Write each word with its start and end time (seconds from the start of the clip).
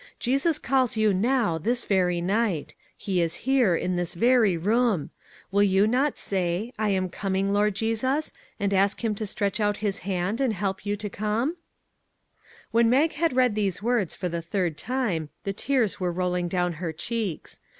Jesus 0.17 0.57
calls 0.57 0.97
you 0.97 1.13
now, 1.13 1.59
this 1.59 1.85
very 1.85 2.21
night. 2.21 2.73
He 2.97 3.21
is 3.21 3.35
here, 3.45 3.75
in 3.75 3.97
this 3.97 4.15
very 4.15 4.57
room. 4.57 5.11
Will 5.51 5.61
you 5.61 5.85
not 5.85 6.17
say,' 6.17 6.73
I 6.79 6.89
am 6.89 7.07
coming, 7.07 7.53
Lord 7.53 7.75
Jesus,' 7.75 8.33
and 8.59 8.73
ask 8.73 9.03
him 9.03 9.13
to 9.13 9.27
stretch 9.27 9.59
out 9.59 9.77
his 9.77 9.99
hand 9.99 10.41
and 10.41 10.53
help 10.53 10.87
you 10.87 10.97
to 10.97 11.07
come?" 11.07 11.49
45 12.71 12.73
MAG 12.73 12.73
AND 12.73 12.73
MARGARET 12.73 12.73
When 12.73 12.89
Mag 12.89 13.13
had 13.29 13.35
read 13.37 13.53
these 13.53 13.83
words 13.83 14.15
for 14.15 14.27
the 14.27 14.41
third 14.41 14.75
time 14.75 15.29
the 15.43 15.53
tears 15.53 15.99
were 15.99 16.11
rolling 16.11 16.47
down 16.47 16.73
her 16.81 16.91
cheeks. 16.91 17.59